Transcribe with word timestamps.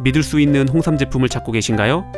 믿을 0.00 0.22
수 0.22 0.40
있는 0.40 0.68
홍삼 0.68 0.96
제품을 0.96 1.28
찾고 1.28 1.52
계신가요? 1.52 2.10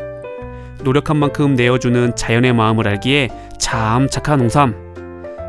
노력한 0.85 1.17
만큼 1.17 1.55
내어주는 1.55 2.17
자연의 2.17 2.53
마음을 2.53 2.87
알기에 2.89 3.29
참 3.59 4.09
착한 4.09 4.41
홍삼. 4.41 4.75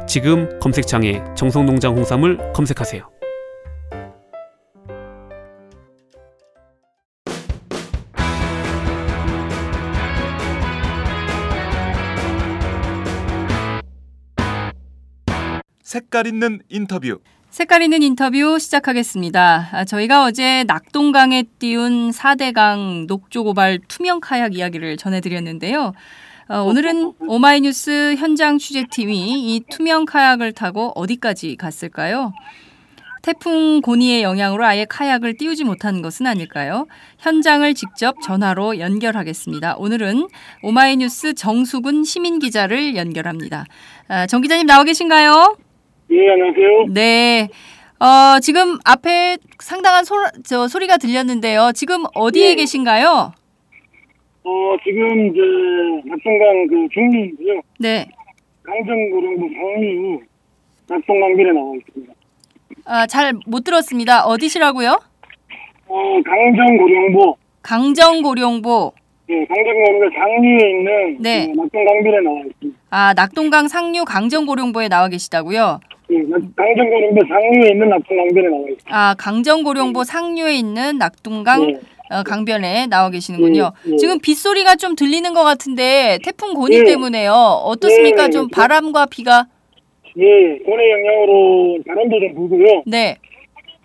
지금 0.08 0.59
검색창에 0.59 1.23
정성농장 1.36 1.95
홍삼을 1.95 2.53
검색하세요. 2.53 3.09
색깔 15.84 16.25
있는 16.25 16.59
인터뷰. 16.69 17.19
색깔 17.53 17.84
있는 17.84 18.02
인터뷰 18.02 18.58
시작하겠습니다. 18.58 19.69
아, 19.72 19.86
저희가 19.86 20.24
어제 20.24 20.64
낙동강에 20.64 21.44
띄운 21.59 22.09
4대강 22.09 23.06
녹조고발 23.06 23.78
투명 23.88 24.19
카약 24.22 24.56
이야기를 24.56 24.97
전해드렸는데요. 24.97 25.94
어, 26.50 26.62
오늘은 26.62 27.14
오마이뉴스 27.19 28.16
현장 28.18 28.58
취재팀이 28.58 29.56
이 29.56 29.62
투명 29.69 30.06
카약을 30.06 30.53
타고 30.53 30.94
어디까지 30.96 31.56
갔을까요? 31.58 32.34
태풍 33.22 33.81
고니의 33.81 34.24
영향으로 34.24 34.66
아예 34.66 34.85
카약을 34.85 35.38
띄우지 35.38 35.64
못한 35.64 36.02
것은 36.02 36.25
아닐까요? 36.25 36.88
현장을 37.20 37.72
직접 37.75 38.16
전화로 38.24 38.80
연결하겠습니다. 38.80 39.75
오늘은 39.78 40.28
오마이뉴스 40.64 41.35
정수근 41.35 42.03
시민 42.03 42.40
기자를 42.40 42.96
연결합니다. 42.96 43.66
아, 44.08 44.25
정 44.25 44.41
기자님 44.41 44.66
나와 44.66 44.84
계신가요? 44.84 45.56
예, 46.13 46.29
안녕하세요. 46.31 46.85
네. 46.94 47.47
어, 48.00 48.40
지금 48.40 48.78
앞에 48.85 49.38
상당한 49.59 50.03
소, 50.03 50.16
저 50.46 50.68
소리가 50.68 50.97
들렸는데요. 50.97 51.72
지금 51.74 52.03
어디에 52.13 52.51
예. 52.51 52.56
계신가요? 52.56 53.34
어, 54.44 54.75
지금 54.84 55.28
이제 55.28 55.40
낙동강 56.06 56.68
그 56.68 56.88
중리인데요. 56.94 57.62
네. 57.79 58.06
강정고령부 58.62 59.47
상류 59.56 60.19
낙동강변에 60.88 61.52
나와 61.53 61.73
있습니다. 61.78 62.13
아, 62.85 63.07
잘 63.07 63.34
못 63.47 63.63
들었습니다. 63.63 64.25
어디시라고요? 64.25 65.00
어, 65.88 66.22
강정고령부, 66.25 67.35
강정고령보. 67.63 68.91
예, 69.29 69.46
강정고령부 69.46 70.09
상류에 70.16 70.69
있는 70.69 71.18
네. 71.22 71.47
그 71.47 71.62
낙동강변에 71.62 72.22
나와 72.23 72.40
있습니다. 72.46 72.79
아, 72.91 73.13
낙동강 73.16 73.68
상류 73.68 74.03
강정고령보에 74.06 74.90
나와 74.90 75.07
계시다고요? 75.07 75.79
예, 76.13 76.22
낙- 76.29 76.41
강정고령부 76.56 77.22
상류에 77.28 77.69
있는 77.72 77.90
낙동강변에 77.90 78.47
나와 78.50 78.62
있습니다. 78.62 78.90
아, 78.90 79.16
강정고령보 79.18 80.03
상류에 80.03 80.56
있는 80.56 80.97
낙동강 80.97 81.69
예. 81.69 81.74
어, 82.12 82.22
강변에 82.24 82.88
나와 82.88 83.09
계시는군요. 83.09 83.72
예, 83.88 83.91
예. 83.94 83.96
지금 83.97 84.19
빗소리가 84.19 84.75
좀 84.75 84.96
들리는 84.96 85.34
것 85.34 85.44
같은데 85.44 86.19
태풍 86.23 86.53
고니 86.53 86.75
예. 86.78 86.84
때문에요. 86.84 87.31
어떻습니까? 87.34 88.25
예, 88.25 88.29
좀 88.29 88.47
저- 88.52 88.62
바람과 88.62 89.07
비가 89.07 89.47
예, 90.18 90.23
고의 90.63 90.91
영향으로 90.91 91.79
바람도 91.88 92.19
좀 92.19 92.35
불고요. 92.35 92.84
네. 92.85 93.18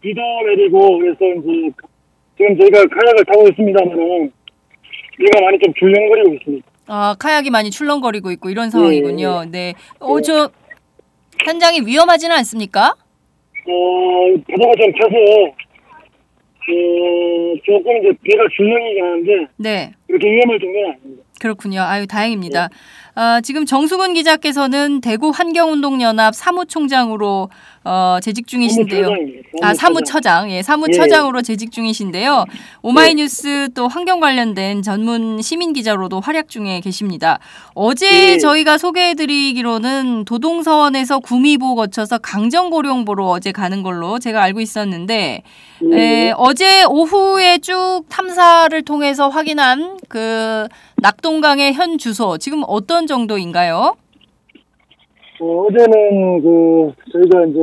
비도 0.03 0.21
내리고 0.47 0.99
그래서 0.99 1.19
이제 1.25 1.71
지금 2.37 2.59
저희가 2.59 2.85
카약을 2.87 3.25
타고 3.25 3.49
있습니다만은 3.49 4.33
비가 5.17 5.41
많이 5.41 5.59
좀 5.59 5.73
줄렁거리고 5.79 6.35
있습니다. 6.35 6.67
아, 6.91 7.17
카약이 7.19 7.51
많이 7.51 7.71
출렁거리고 7.71 8.31
있고 8.33 8.49
예, 8.51 8.53
이런 8.53 8.71
상황이군요. 8.71 9.47
네. 9.51 9.75
어, 10.01 10.21
저 10.21 10.51
현장이 11.45 11.81
위험하지는 11.87 12.35
않습니까? 12.39 12.95
어, 13.67 14.35
바다가 14.51 14.73
좀 14.77 14.93
펴서, 14.93 15.17
어, 16.71 17.55
조금 17.65 17.97
이제 17.99 18.13
배가 18.25 18.45
줄렁이긴 18.57 19.05
하는데, 19.05 19.47
네. 19.57 19.93
그렇게 20.07 20.31
위험할 20.31 20.59
정도는 20.59 20.91
아닙니다. 20.91 21.23
그렇군요. 21.39 21.83
아유, 21.83 22.07
다행입니다. 22.07 22.69
네. 22.69 22.75
아, 23.15 23.41
지금 23.41 23.67
정수근 23.67 24.15
기자께서는 24.15 25.01
대구 25.01 25.31
환경운동연합 25.31 26.37
사무총장으로 26.37 27.51
어, 27.85 28.19
재직 28.23 28.47
중이신데요. 28.47 29.07
사무처장입니다. 29.07 29.49
아, 29.63 29.75
사무처장. 29.75 30.51
예, 30.53 30.63
사무처장으로 30.63 31.43
재직 31.43 31.73
중이신데요. 31.73 32.45
오마이뉴스 32.83 33.71
또 33.75 33.89
환경 33.89 34.21
관련된 34.21 34.83
전문 34.83 35.41
시민 35.43 35.73
기자로도 35.73 36.21
활약 36.21 36.49
중에 36.49 36.81
계십니다. 36.81 37.41
어제 37.75 38.35
예. 38.35 38.39
저희가 38.39 38.79
소개해 38.79 39.15
드리기로는 39.15 40.25
도동서원에서 40.25 41.19
구미보 41.19 41.75
거쳐서 41.75 42.19
강정고령보로 42.19 43.29
어제 43.29 43.51
가는 43.51 43.83
걸로 43.83 44.19
제가 44.21 44.43
알고 44.43 44.61
있었는데 44.61 45.43
예. 45.91 45.97
에, 45.97 46.33
어제 46.37 46.85
오후에 46.85 47.59
쭉 47.59 48.03
탐사를 48.09 48.81
통해서 48.83 49.29
확인한 49.29 49.99
그 50.09 50.69
낙동강의 51.01 51.75
현 51.75 51.97
주소 51.99 52.39
지금 52.39 52.63
어떤 52.67 53.07
정도인가요? 53.07 53.95
어, 55.41 55.45
어제는 55.45 56.43
그, 56.43 56.93
저희가 57.13 57.47
이제 57.47 57.61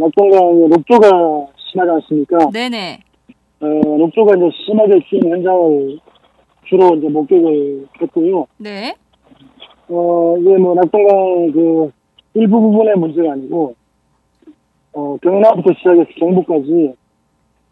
낙동강에 0.00 0.68
녹조가 0.68 1.46
심하지 1.70 1.90
않습니까? 1.90 2.50
네네. 2.50 3.00
어, 3.60 3.66
녹조가 3.66 4.36
이제 4.36 4.48
심하게 4.64 5.00
튀는 5.10 5.36
현장을 5.36 5.98
주로 6.66 6.94
이제 6.96 7.08
목격을 7.08 7.86
했고요. 8.00 8.46
네. 8.56 8.94
어, 9.88 10.36
이게 10.38 10.56
뭐 10.56 10.74
낙동강 10.74 11.52
그 11.52 11.90
일부 12.34 12.60
부분의 12.60 12.96
문제가 12.96 13.32
아니고, 13.32 13.74
어, 14.94 15.16
경남부터 15.22 15.74
시작해서 15.78 16.08
경북까지 16.18 16.94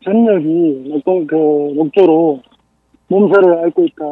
전역이 0.05 0.91
낙동 0.91 1.27
그 1.27 1.37
녹조로 1.75 2.43
몸살을 3.09 3.65
앓고 3.65 3.85
있다. 3.85 4.05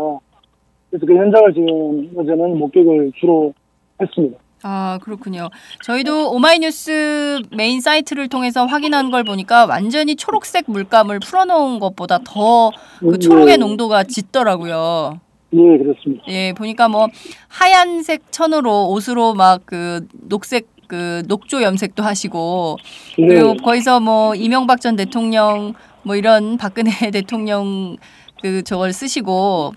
그래서 0.95 1.07
그 1.07 1.17
현장을 1.17 1.53
지금 1.55 2.11
어제는 2.17 2.57
목격을 2.57 3.11
주로 3.19 3.53
했습니다. 4.01 4.39
아, 4.63 4.99
그렇군요. 5.03 5.49
저희도 5.83 6.31
오마이뉴스 6.31 7.43
메인 7.51 7.81
사이트를 7.81 8.29
통해서 8.29 8.65
확인한 8.65 9.11
걸 9.11 9.25
보니까 9.25 9.67
완전히 9.67 10.15
초록색 10.15 10.67
물감을 10.69 11.19
풀어놓은 11.19 11.81
것보다 11.81 12.19
더 12.25 12.71
그 13.01 13.19
초록의 13.19 13.55
예, 13.55 13.57
농도가 13.57 14.05
짙더라고요. 14.05 15.19
예, 15.53 15.59
그렇습니다. 15.79 16.25
예, 16.29 16.53
보니까 16.57 16.89
뭐 16.89 17.09
하얀색 17.49 18.31
천으로 18.31 18.89
옷으로 18.91 19.35
막 19.35 19.63
그 19.67 20.07
녹색 20.13 20.69
그 20.87 21.23
녹조 21.27 21.63
염색도 21.63 22.03
하시고 22.05 22.77
네, 23.19 23.27
그리고 23.27 23.55
거기서 23.57 23.99
뭐 24.01 24.35
이명박 24.37 24.81
전 24.81 24.95
대통령 24.97 25.75
뭐 26.05 26.15
이런 26.15 26.57
박근혜 26.57 26.91
대통령 27.11 27.97
그 28.43 28.63
저걸 28.63 28.93
쓰시고 28.93 29.73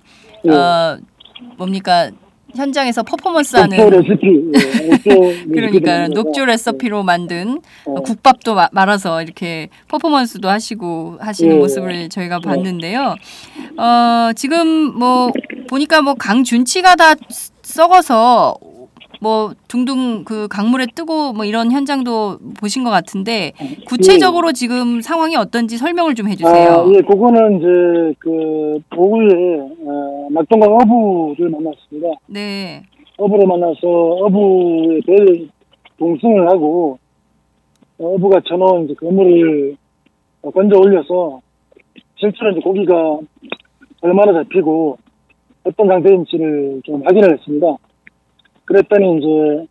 예. 0.48 0.52
어 0.52 0.98
뭡니까 1.58 2.10
현장에서 2.56 3.04
퍼포먼스하는 3.04 3.78
녹조 3.78 3.98
레시피. 4.00 4.28
예, 4.56 4.88
녹조 4.88 5.10
그러니까 5.54 5.92
만들어서, 6.00 6.08
녹조 6.24 6.46
레시피로 6.46 7.04
만든 7.04 7.62
어, 7.86 7.96
국밥도 8.02 8.56
마- 8.56 8.70
말아서 8.72 9.22
이렇게 9.22 9.68
퍼포먼스도 9.90 10.50
하시고 10.50 11.18
하시는 11.20 11.56
예. 11.56 11.60
모습을 11.60 12.10
저희가 12.10 12.40
봤는데요. 12.40 13.16
어, 13.78 14.32
지금 14.36 14.98
뭐 14.98 15.32
보니까 15.70 16.02
뭐 16.02 16.14
강준치가 16.16 16.96
다 16.96 17.14
쓰- 17.30 17.52
썩어서 17.62 18.56
뭐 19.22 19.52
둥둥 19.68 20.24
그 20.26 20.48
강물에 20.48 20.88
뜨고 20.94 21.34
뭐 21.34 21.46
이런 21.46 21.72
현장도 21.72 22.38
보신 22.60 22.84
것 22.84 22.90
같은데 22.90 23.54
구체적으로 23.88 24.52
지금 24.52 25.02
상황이 25.02 25.36
어떤지 25.36 25.78
설명을 25.78 26.16
좀 26.16 26.28
해주세요. 26.30 26.72
아, 26.72 26.92
예, 26.94 27.02
그거는 27.02 27.58
이제 27.58 28.16
그 28.20 28.80
어, 29.86 30.28
낙동강 30.32 30.72
어부를 30.74 31.50
만났습니다. 31.50 32.10
네. 32.28 32.84
어부를 33.18 33.48
만나서 33.48 33.88
어부의 33.88 35.02
배를 35.02 35.50
동승을 35.98 36.50
하고 36.50 37.00
어부가 38.00 38.42
전원 38.48 38.86
이제 38.86 38.94
그물을 38.96 39.76
어, 40.44 40.52
건져 40.52 40.78
올려서 40.78 41.42
실제로 42.16 42.52
이제 42.52 42.62
고기가 42.62 43.20
얼마나 44.02 44.34
잡히고 44.34 44.98
어떤 45.64 45.88
상태인지를 45.88 46.82
좀 46.86 47.04
확인을 47.06 47.34
했습니다. 47.34 47.68
그랬더니 48.68 49.18
이제 49.18 49.68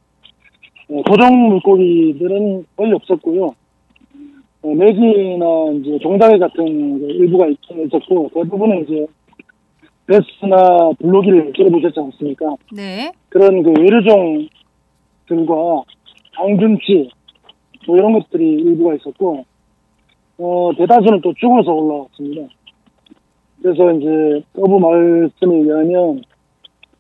어, 0.88 1.02
도종 1.04 1.48
물고기들은 1.48 2.66
거의 2.76 2.93
없었고요. 2.93 3.54
어, 4.62 4.75
메기나 4.75 5.72
이제 5.75 5.98
종다리 6.00 6.38
같은 6.38 6.98
그 6.98 7.06
일부가 7.06 7.46
있긴 7.46 7.87
있었고 7.87 8.31
대부분은 8.34 8.84
이제 8.84 9.06
베스나 10.06 10.90
블루기를 10.98 11.52
들어보셨지 11.52 12.00
않습니까? 12.00 12.56
네. 12.72 13.12
그런 13.28 13.62
그 13.62 13.72
외류종들과 13.78 14.48
강준치 16.37 17.10
뭐 17.87 17.96
이런 17.96 18.12
것들이 18.14 18.44
일부가 18.44 18.94
있었고 18.94 19.44
어 20.38 20.70
대다수는 20.76 21.20
또 21.20 21.34
죽어서 21.34 21.72
올라왔습니다. 21.72 22.49
그래서 23.62 23.92
이제 23.92 24.42
어부 24.56 24.78
말씀에 24.78 25.56
의하면 25.56 26.22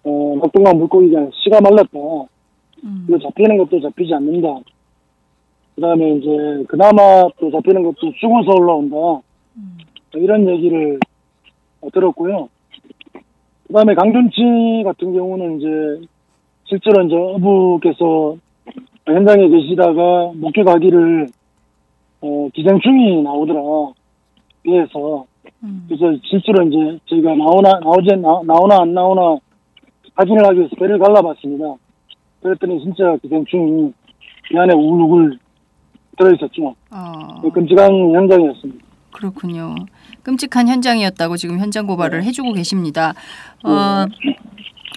어 0.06 0.36
낙동강 0.40 0.78
물고기가 0.78 1.30
씨가 1.42 1.60
말랐다. 1.60 1.98
음. 2.84 3.06
이거 3.08 3.18
잡히는 3.18 3.58
것도 3.58 3.80
잡히지 3.80 4.14
않는다. 4.14 4.60
그 5.74 5.80
다음에 5.80 6.12
이제 6.12 6.64
그나마 6.68 7.28
또 7.40 7.50
잡히는 7.50 7.82
것도 7.82 8.12
죽어서 8.20 8.52
올라온다. 8.54 9.20
음. 9.56 9.78
이런 10.14 10.48
얘기를 10.48 11.00
어, 11.80 11.90
들었고요. 11.90 12.48
그 13.66 13.72
다음에 13.72 13.94
강준치 13.94 14.84
같은 14.84 15.12
경우는 15.12 15.58
이제 15.58 16.06
실제로 16.66 17.04
이제 17.04 17.16
어부께서 17.16 18.36
현장에 19.06 19.48
계시다가 19.48 20.32
목격하기를 20.36 21.28
어, 22.20 22.48
기생충이 22.54 23.22
나오더라. 23.22 23.60
위에서 24.64 25.26
음. 25.64 25.86
그래서 25.88 26.16
실제로 26.22 26.62
이제 26.68 26.98
저희가 27.06 27.34
나오나 27.34 27.80
나오지 27.80 28.16
나, 28.16 28.40
나오나 28.44 28.82
안 28.82 28.94
나오나 28.94 29.38
확인을 30.16 30.44
하기 30.46 30.58
위해서 30.58 30.76
배를 30.76 30.98
갈라봤습니다. 30.98 31.64
그랬더니 32.42 32.82
진짜 32.82 33.16
기생충이 33.22 33.92
이 34.52 34.58
안에 34.58 34.74
우글우글 34.74 35.38
들어있었죠. 36.18 36.74
어. 36.90 37.50
끔찍한 37.52 38.14
현장이었습니다. 38.14 38.84
그렇군요. 39.12 39.74
끔찍한 40.22 40.68
현장이었다고 40.68 41.36
지금 41.36 41.58
현장 41.58 41.86
고발을 41.86 42.24
해주고 42.24 42.52
계십니다. 42.52 43.14
어, 43.64 44.06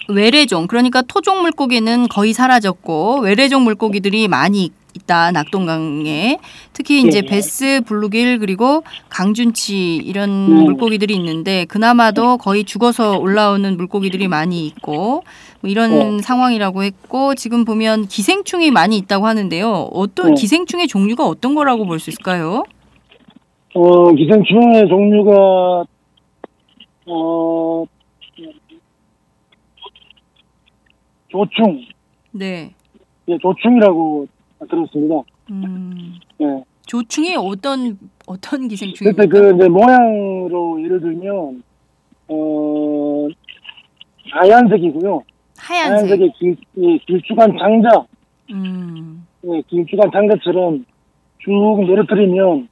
외래종 0.08 0.66
그러니까 0.66 1.02
토종 1.02 1.42
물고기는 1.42 2.08
거의 2.08 2.32
사라졌고 2.32 3.20
외래종 3.20 3.64
물고기들이 3.64 4.28
많이 4.28 4.70
있다 4.94 5.30
낙동강에 5.32 6.38
특히 6.72 7.00
이제 7.02 7.20
네. 7.22 7.26
베스, 7.26 7.80
블루길 7.86 8.38
그리고 8.38 8.82
강준치 9.08 9.96
이런 9.96 10.58
네. 10.58 10.64
물고기들이 10.64 11.14
있는데 11.14 11.64
그나마도 11.66 12.38
거의 12.38 12.64
죽어서 12.64 13.18
올라오는 13.18 13.76
물고기들이 13.76 14.28
많이 14.28 14.66
있고 14.66 15.22
뭐 15.60 15.70
이런 15.70 16.16
네. 16.16 16.22
상황이라고 16.22 16.82
했고 16.82 17.34
지금 17.34 17.64
보면 17.64 18.06
기생충이 18.06 18.70
많이 18.70 18.96
있다고 18.96 19.26
하는데요. 19.26 19.90
어떤 19.92 20.34
네. 20.34 20.40
기생충의 20.40 20.88
종류가 20.88 21.26
어떤 21.26 21.54
거라고 21.54 21.86
볼 21.86 22.00
수 22.00 22.10
있을까요? 22.10 22.64
어, 23.74 24.12
기생충의 24.12 24.88
종류가, 24.88 25.84
어, 27.06 27.84
조충, 31.28 31.84
네. 32.32 32.72
예, 33.28 33.38
조충이라고 33.40 34.26
들었습니다. 34.68 35.14
음. 35.50 36.14
예. 36.40 36.64
조충이 36.86 37.34
어떤 37.36 37.98
어떤 38.26 38.68
기생충입니까? 38.68 39.26
그, 39.26 39.54
이제 39.54 39.68
모양으로 39.68 40.82
예를 40.82 41.00
들면, 41.00 41.62
어, 42.28 43.28
하얀색이고요. 44.32 45.22
하얀색. 45.58 45.96
하얀색의 46.10 46.32
길, 46.38 46.56
예, 46.78 46.98
길쭉한 47.06 47.56
장자, 47.58 48.04
음. 48.52 49.26
예, 49.44 49.62
길쭉한 49.68 50.10
장자처럼 50.12 50.84
쭉 51.38 51.84
내려뜨리면, 51.86 52.68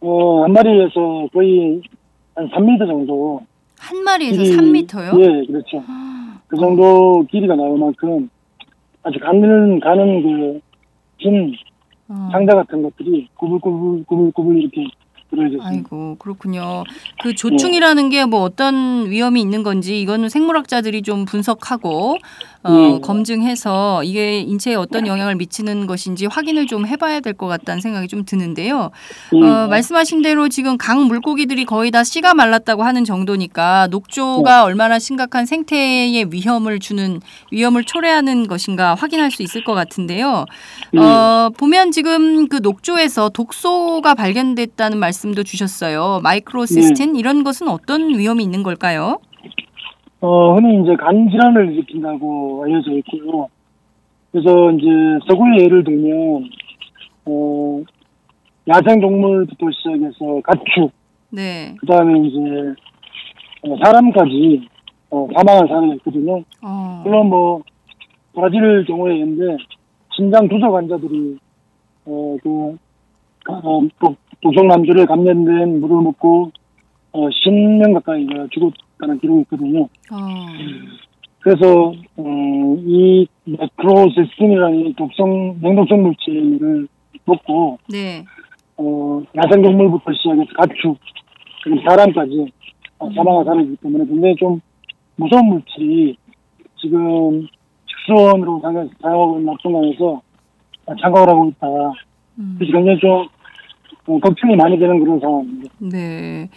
어, 0.00 0.42
한 0.42 0.52
마리에서 0.52 1.28
거의 1.32 1.80
한 2.34 2.48
3m 2.50 2.86
정도. 2.86 3.40
한 3.78 4.02
마리에서 4.02 4.42
길이- 4.42 4.56
3m요? 4.56 5.20
예, 5.20 5.46
그렇죠. 5.46 5.82
그 6.46 6.56
정도 6.56 7.24
길이가 7.30 7.54
나올 7.56 7.78
만큼 7.78 8.28
아주 9.02 9.18
가는 9.18 9.80
가는 9.80 10.22
그 10.22 10.60
긴 11.18 11.54
어. 12.08 12.28
상자 12.32 12.54
같은 12.54 12.82
것들이 12.82 13.28
구불구불 13.34 14.04
구불구불 14.04 14.56
이렇게 14.58 14.86
아이고 15.62 16.16
그렇군요. 16.18 16.84
그 17.22 17.34
조충이라는 17.34 18.08
게 18.10 18.24
뭐 18.24 18.40
어떤 18.42 19.10
위험이 19.10 19.40
있는 19.42 19.62
건지 19.62 20.00
이거는 20.00 20.28
생물학자들이 20.30 21.02
좀 21.02 21.24
분석하고 21.26 22.16
어, 22.62 22.70
음. 22.72 23.00
검증해서 23.02 24.02
이게 24.04 24.38
인체에 24.40 24.74
어떤 24.74 25.06
영향을 25.06 25.34
미치는 25.36 25.86
것인지 25.86 26.24
확인을 26.24 26.66
좀 26.66 26.86
해봐야 26.86 27.20
될 27.20 27.34
것 27.34 27.46
같다는 27.48 27.80
생각이 27.82 28.08
좀 28.08 28.24
드는데요. 28.24 28.90
음, 29.34 29.42
어, 29.42 29.66
말씀하신 29.66 30.22
대로 30.22 30.48
지금 30.48 30.78
강 30.78 31.04
물고기들이 31.06 31.64
거의 31.66 31.90
다 31.90 32.04
씨가 32.04 32.32
말랐다고 32.32 32.82
하는 32.84 33.04
정도니까 33.04 33.88
녹조가 33.90 34.58
네. 34.58 34.62
얼마나 34.64 34.98
심각한 34.98 35.44
생태에 35.46 36.24
위험을 36.30 36.78
주는 36.78 37.20
위험을 37.50 37.84
초래하는 37.84 38.46
것인가 38.46 38.94
확인할 38.94 39.30
수 39.30 39.42
있을 39.42 39.64
것 39.64 39.74
같은데요. 39.74 40.46
음. 40.94 40.98
어, 41.00 41.50
보면 41.56 41.90
지금 41.90 42.48
그 42.48 42.58
녹조에서 42.62 43.28
독소가 43.30 44.14
발견됐다는 44.14 44.98
말씀 44.98 45.23
도 45.32 45.42
주셨어요. 45.42 46.20
마이크로시스틴 46.22 47.14
네. 47.14 47.18
이런 47.18 47.44
것은 47.44 47.68
어떤 47.68 48.08
위험이 48.18 48.44
있는 48.44 48.62
걸까요? 48.62 49.18
어, 50.20 50.54
흔히 50.54 50.82
이제 50.82 50.94
간 50.96 51.28
질환을 51.30 51.72
일으킨다고 51.72 52.62
알려져 52.64 52.92
있고요. 52.98 53.48
그래서 54.32 54.70
이제 54.72 54.86
서구의 55.28 55.64
예를 55.64 55.84
들면 55.84 56.48
어, 57.26 57.82
야생 58.68 59.00
동물부터 59.00 59.66
시작해서 59.72 60.40
가축, 60.42 60.92
네. 61.30 61.74
그 61.78 61.86
다음에 61.86 62.18
이제 62.26 62.38
어, 63.66 63.76
사람까지 63.84 64.68
어, 65.10 65.28
사망한 65.36 65.68
사례가 65.68 65.94
있거든요. 65.96 66.42
어. 66.62 67.02
물론 67.04 67.28
뭐 67.28 67.62
브라질 68.34 68.84
경우에 68.86 69.16
있는데 69.18 69.56
신장 70.16 70.48
두석 70.48 70.74
환자들이 70.74 71.38
어그 72.06 72.76
어, 73.48 73.80
독- 74.00 74.16
독성남주를 74.44 75.06
감염된 75.06 75.80
물을 75.80 76.02
먹고 76.02 76.52
어 77.12 77.28
10명 77.28 77.94
가까이가 77.94 78.46
죽었다는 78.52 79.18
기록이 79.20 79.40
있거든요. 79.42 79.82
어. 79.82 80.18
그래서 81.40 81.92
음, 82.18 82.78
이 82.86 83.26
마크로세스틴이라는 83.44 84.86
이 84.86 84.94
독성 84.94 85.56
냉독성 85.60 86.02
물질을 86.02 86.86
먹고 87.24 87.78
네. 87.90 88.24
어 88.76 89.22
야생 89.36 89.62
동물부터 89.62 90.12
시작해서 90.12 90.44
가축 90.56 90.98
그리고 91.62 91.80
사람까지 91.88 92.46
어, 92.98 93.10
사망한 93.14 93.44
사람이기 93.44 93.76
때문에 93.76 94.04
굉장히 94.06 94.36
좀 94.36 94.60
무서운 95.16 95.46
물질이 95.48 96.16
지금 96.80 97.46
직수원으로 97.88 98.60
사용- 98.60 98.90
사용하고 99.00 99.38
있는 99.38 99.46
낙동강에서 99.52 100.20
장각을 101.00 101.28
하고 101.28 101.48
있다. 101.48 101.66
음. 102.38 102.56
그래서 102.58 102.72
굉장히 102.72 102.98
좀 103.00 103.26
어, 104.06 104.18
걱정이 104.18 104.54
많이 104.56 104.78
되는 104.78 105.00
그런 105.00 105.18
상황입니다. 105.18 105.72
네. 105.78 106.48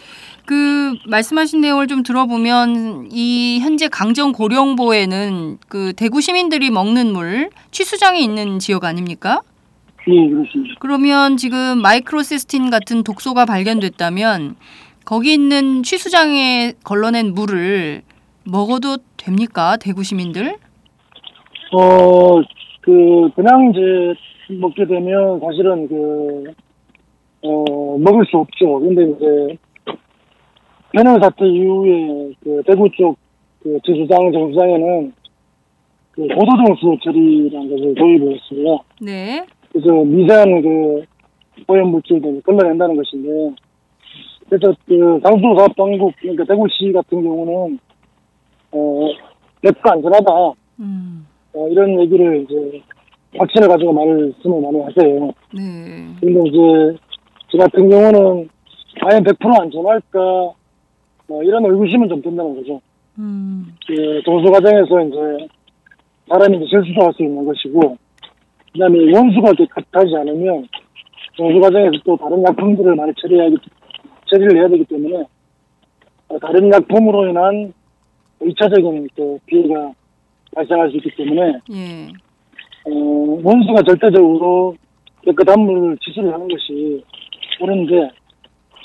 그 0.44 0.94
말씀하신 1.08 1.60
내용을 1.60 1.86
좀 1.86 2.02
들어보면 2.02 3.08
이 3.10 3.58
현재 3.60 3.88
강정 3.88 4.32
고령보에는 4.32 5.58
그 5.68 5.92
대구 5.94 6.20
시민들이 6.20 6.70
먹는 6.70 7.12
물 7.12 7.50
취수장이 7.70 8.22
있는 8.22 8.58
지역 8.58 8.84
아닙니까? 8.84 9.40
예, 10.08 10.28
그렇습니다. 10.28 10.74
그러면 10.78 11.36
지금 11.36 11.80
마이크로시스틴 11.82 12.70
같은 12.70 13.02
독소가 13.02 13.44
발견됐다면 13.46 14.56
거기 15.04 15.32
있는 15.32 15.82
취수장에 15.82 16.74
걸러낸 16.84 17.32
물을 17.34 18.02
먹어도 18.44 18.98
됩니까? 19.16 19.76
대구 19.78 20.02
시민들? 20.02 20.56
어, 21.72 22.40
그, 22.80 23.30
그냥 23.34 23.70
이제 23.70 24.54
먹게 24.54 24.86
되면 24.86 25.40
사실은 25.40 25.88
그, 25.88 26.44
어, 27.42 27.98
먹을 27.98 28.24
수 28.26 28.38
없죠. 28.38 28.80
근데 28.80 29.04
이제, 29.04 29.58
변형 30.92 31.20
사태 31.20 31.46
이후에 31.46 32.32
그 32.42 32.62
대구 32.66 32.88
쪽그 32.90 33.78
지수장, 33.84 34.32
정수장에는 34.32 35.12
그 36.12 36.26
고도정수 36.26 36.98
처리라는 37.04 37.70
것을 37.70 37.94
도입을 37.94 38.34
했습니다. 38.34 38.70
네. 39.00 39.46
그래서 39.70 39.92
미세한 40.04 40.62
그 40.62 41.04
오염 41.68 41.90
물질들을 41.90 42.42
걸러낸다는 42.42 42.96
것인데, 42.96 43.54
그래서 44.48 44.74
그 44.86 45.20
상수사업 45.22 45.76
당국, 45.76 46.12
그러니까 46.20 46.44
대구시 46.44 46.92
같은 46.92 47.22
경우는, 47.22 47.78
어, 48.72 49.08
100% 49.62 49.92
안전하다. 49.92 50.52
음. 50.80 51.26
어, 51.54 51.68
이런 51.68 52.00
얘기를 52.00 52.42
이제 52.42 52.82
확신을 53.36 53.68
가지고 53.68 53.92
말씀을 53.92 54.62
많이 54.62 54.80
하세요. 54.80 55.32
네. 55.54 56.14
근데 56.20 56.48
이제 56.48 56.98
저 57.50 57.58
같은 57.58 57.88
경우는 57.88 58.48
과연 59.00 59.24
100% 59.24 59.60
안전할까 59.60 60.18
뭐 61.28 61.42
이런 61.42 61.64
의구심은 61.64 62.08
좀 62.08 62.22
든다는 62.22 62.56
거죠. 62.56 62.80
음. 63.18 63.74
그 63.86 64.22
정수 64.24 64.50
과정에서 64.50 65.00
이제 65.02 65.48
사람이 66.28 66.56
이제 66.58 66.66
실수도 66.68 67.04
할 67.04 67.12
수 67.12 67.22
있는 67.22 67.44
것이고 67.44 67.96
그다음에 68.72 68.98
원수가 69.12 69.52
깨끗하지 69.52 70.14
않으면 70.16 70.68
정수 71.36 71.60
과정에서 71.60 71.92
또 72.04 72.16
다른 72.16 72.42
약품들을 72.44 72.94
많이 72.96 73.12
처리하기 73.20 73.56
처리를 74.30 74.56
해야 74.58 74.68
되기 74.68 74.84
때문에 74.84 75.24
어, 76.28 76.38
다른 76.38 76.70
약품으로 76.70 77.28
인한 77.28 77.72
2차적인 78.40 79.08
또 79.16 79.38
피해가 79.46 79.92
발생할 80.54 80.90
수 80.90 80.96
있기 80.98 81.10
때문에 81.16 81.52
예. 81.72 82.08
어, 82.84 83.40
원수가 83.42 83.82
절대적으로 83.82 84.76
깨끗한 85.22 85.60
물을 85.60 85.96
취수를 85.98 86.32
하는 86.32 86.46
것이 86.46 87.02
옳은데 87.60 88.10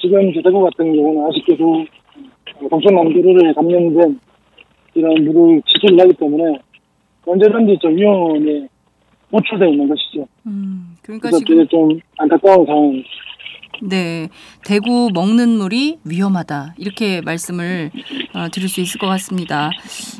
지금 0.01 0.31
대구 0.43 0.61
같은 0.61 0.93
경우는 0.93 1.27
아쉽게도 1.27 1.85
동천 2.69 2.93
남도로에 2.93 3.53
감염된 3.53 4.19
이런 4.95 5.25
물을 5.25 5.61
취수를 5.65 5.99
하기 6.01 6.13
때문에 6.13 6.59
언제든지 7.25 7.79
저 7.81 7.87
위험에 7.87 8.67
노출되어 9.29 9.69
있는 9.69 9.87
것이죠. 9.87 10.27
음. 10.45 10.95
그러니까 11.01 11.31
지금 11.31 11.67
좀 11.67 11.99
안타까운 12.17 12.65
상황입니다. 12.65 13.09
네, 13.85 14.29
대구 14.63 15.09
먹는 15.13 15.49
물이 15.57 15.99
위험하다 16.05 16.75
이렇게 16.77 17.19
말씀을 17.21 17.91
어, 18.33 18.47
드릴 18.49 18.69
수 18.69 18.79
있을 18.79 18.97
것 18.99 19.07
같습니다. 19.07 19.71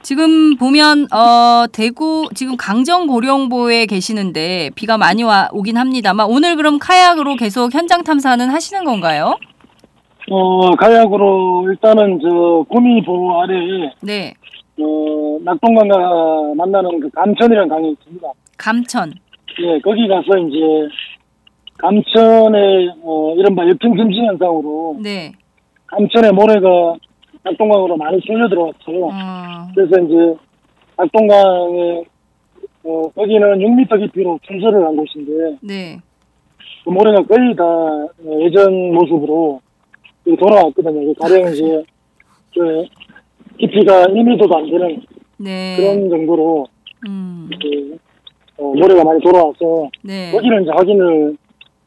지금 0.01 0.57
보면 0.57 1.07
어, 1.13 1.65
대구 1.71 2.27
지금 2.35 2.57
강정 2.57 3.07
고령보에 3.07 3.85
계시는데 3.85 4.71
비가 4.75 4.97
많이 4.97 5.23
와 5.23 5.47
오긴 5.53 5.77
합니다만 5.77 6.27
오늘 6.29 6.57
그럼 6.57 6.77
카약으로 6.77 7.35
계속 7.37 7.73
현장 7.73 8.03
탐사는 8.03 8.49
하시는 8.49 8.83
건가요? 8.83 9.37
어, 10.29 10.75
가약으로 10.75 11.65
일단은 11.69 12.19
저 12.21 12.65
구미보 12.69 13.41
아래에 13.41 13.93
네, 14.01 14.33
어, 14.77 15.37
낙동강과 15.41 16.53
만나는 16.57 16.99
그 16.99 17.09
감천이라는 17.11 17.69
강이 17.69 17.91
있습니다. 17.91 18.27
감천. 18.57 19.13
예, 19.59 19.79
거기 19.81 20.07
가서 20.07 20.37
이제 20.39 20.57
감천의 21.83 22.93
어, 23.03 23.35
이른바 23.35 23.67
역풍심신 23.67 24.25
현상으로 24.25 24.97
네, 25.03 25.33
감천의 25.87 26.31
모래가 26.31 26.95
낙동강으로 27.43 27.97
많이 27.97 28.21
쏠려 28.25 28.47
들어왔어요. 28.47 29.05
어, 29.05 29.67
그래서 29.75 30.01
이제 30.01 30.39
낙동강에 30.97 32.03
어, 32.85 33.01
거기는 33.13 33.59
6m 33.59 33.99
깊이로 33.99 34.39
출설을 34.43 34.85
한 34.85 34.95
곳인데 34.95 35.57
네, 35.61 35.97
그 36.85 36.89
모래가 36.89 37.21
거의 37.23 37.53
다 37.53 37.65
어, 37.65 38.39
예전 38.39 38.93
모습으로 38.93 39.59
돌아왔거든요. 40.39 41.13
그 41.13 41.13
가령 41.19 41.51
이제 41.51 41.83
그 42.53 42.85
깊이가 43.57 44.05
1m도 44.05 44.55
안 44.55 44.65
되는 44.71 45.01
네, 45.37 45.75
그런 45.75 46.09
정도로 46.09 46.65
음, 47.09 47.49
그, 47.61 47.97
어, 48.57 48.73
모래가 48.73 49.03
많이 49.03 49.19
돌아와서 49.21 49.89
네, 50.01 50.31
거기를 50.31 50.61
이제 50.61 50.71
확인을 50.73 51.35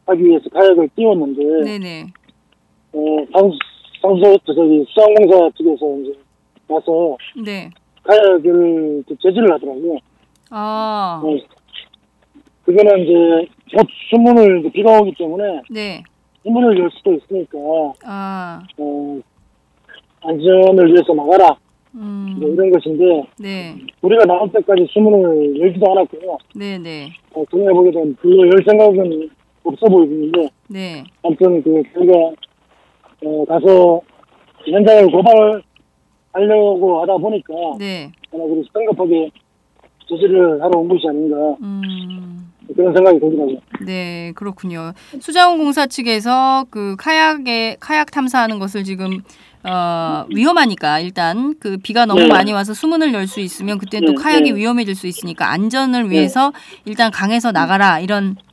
하기 0.06 0.24
위해서 0.24 0.48
카약을 0.50 0.88
띄웠는데 0.94 1.42
네, 1.64 1.78
네, 1.78 2.06
어, 2.92 3.26
상, 3.32 3.50
상수, 4.00 4.38
저기, 4.46 4.84
수상공사 4.88 5.50
측에서 5.56 5.98
이제 6.00 6.12
와서 6.68 7.16
네, 7.44 7.70
카약을 8.04 9.02
이제 9.04 9.14
제지를 9.20 9.52
하더라고요. 9.52 9.98
아, 10.50 11.20
어, 11.24 11.36
그거는 12.64 13.02
이제 13.02 13.48
곧 13.76 13.86
수문을 14.10 14.60
이제 14.60 14.70
비가 14.70 14.98
오기 15.00 15.14
때문에 15.18 15.62
네, 15.70 16.02
수문을 16.44 16.78
열 16.78 16.90
수도 16.92 17.12
있으니까, 17.14 17.58
아, 18.04 18.62
어, 18.78 19.20
안전을 20.22 20.86
위해서 20.86 21.14
나가라. 21.14 21.56
음, 21.94 22.36
뭐 22.38 22.50
이런 22.50 22.70
것인데, 22.70 23.22
네, 23.38 23.74
우리가 24.02 24.26
나올 24.26 24.52
때까지 24.52 24.86
수문을 24.90 25.58
열지도 25.58 25.90
않았고요. 25.90 26.38
네, 26.54 26.78
네, 26.78 27.08
어, 27.32 27.42
생각해보게 27.50 27.90
되면 27.90 28.14
별로 28.20 28.46
열 28.46 28.52
생각은 28.68 29.30
없어 29.66 29.86
보이는데, 29.86 30.48
네, 30.68 31.04
아무튼 31.22 31.62
그, 31.62 31.82
저희가, 31.94 32.12
어, 33.24 33.44
가서 33.46 34.00
현장을 34.70 35.10
고발하려고 36.32 37.02
하다 37.02 37.16
보니까, 37.18 37.54
네, 37.78 38.12
아마 38.32 38.44
그래서 38.44 38.68
성급하게 38.72 39.30
제지를 40.08 40.62
하러 40.62 40.78
온 40.78 40.88
것이 40.88 41.02
아닌가 41.08 41.36
음. 41.62 42.52
그런 42.74 42.94
생각이 42.94 43.18
들더라고요. 43.18 43.58
네, 43.84 44.32
그렇군요. 44.34 44.92
수자원 45.20 45.58
공사 45.58 45.86
측에서 45.86 46.64
그 46.70 46.94
카약에 46.96 47.76
카약 47.80 48.10
탐사하는 48.10 48.58
것을 48.58 48.84
지금 48.84 49.22
어, 49.64 50.24
위험하니까 50.32 51.00
일단 51.00 51.54
그 51.58 51.76
비가 51.78 52.06
너무 52.06 52.20
네. 52.20 52.28
많이 52.28 52.52
와서 52.52 52.72
수문을 52.72 53.12
열 53.14 53.26
수 53.26 53.40
있으면 53.40 53.78
그때 53.78 53.98
또 54.00 54.12
네, 54.12 54.14
카약이 54.14 54.52
네. 54.52 54.56
위험해질 54.60 54.94
수 54.94 55.08
있으니까 55.08 55.50
안전을 55.50 56.10
위해서 56.10 56.52
일단 56.84 57.10
강에서 57.10 57.50
나가라 57.50 57.98
이런 57.98 58.36
어, 58.38 58.45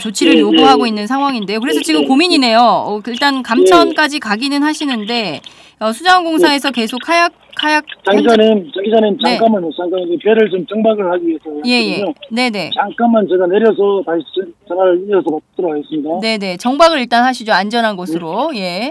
조치를 0.00 0.34
네, 0.34 0.40
요구하고 0.40 0.84
네. 0.84 0.88
있는 0.90 1.06
상황인데요. 1.06 1.60
그래서 1.60 1.78
네, 1.80 1.82
지금 1.84 2.02
네. 2.02 2.06
고민이네요. 2.06 2.58
어, 2.60 3.00
그 3.02 3.10
일단 3.10 3.42
감천까지 3.42 4.20
가기는 4.20 4.62
하시는데 4.62 5.40
어, 5.80 5.92
수자원공사에서 5.92 6.70
계속 6.70 7.00
카약 7.04 7.32
카약 7.54 7.84
장 8.06 8.16
기자님, 8.16 8.70
장 8.72 8.84
기자님 8.84 9.18
네. 9.22 9.36
잠깐만요. 9.36 9.70
잠깐 9.76 10.00
이 10.00 10.16
배를 10.18 10.50
좀 10.50 10.64
정박을 10.66 11.12
하기 11.12 11.26
위해서 11.26 11.44
예예. 11.66 12.04
네네. 12.30 12.70
잠깐만 12.74 13.26
제가 13.28 13.46
내려서 13.46 14.02
다시 14.06 14.22
전- 14.34 14.54
전화를 14.68 15.04
이어서 15.08 15.24
받도록 15.56 15.72
하겠습니다. 15.72 16.08
네네 16.20 16.56
정박을 16.58 16.98
일단 16.98 17.24
하시죠 17.24 17.52
안전한 17.52 17.96
곳으로 17.96 18.52
예. 18.54 18.90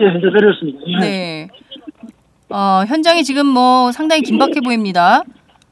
예, 0.00 0.06
이제 0.18 0.26
내렸습니다. 0.32 0.78
예. 0.88 0.98
네. 1.00 1.48
어, 2.48 2.84
현장이 2.86 3.24
지금 3.24 3.46
뭐 3.46 3.92
상당히 3.92 4.22
긴박해 4.22 4.60
보입니다. 4.64 5.22